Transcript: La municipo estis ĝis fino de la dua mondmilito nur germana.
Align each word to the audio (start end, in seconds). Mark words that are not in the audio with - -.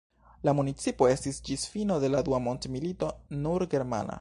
La 0.47 0.53
municipo 0.59 1.09
estis 1.15 1.39
ĝis 1.49 1.65
fino 1.75 1.99
de 2.05 2.11
la 2.15 2.25
dua 2.31 2.41
mondmilito 2.49 3.11
nur 3.45 3.67
germana. 3.75 4.09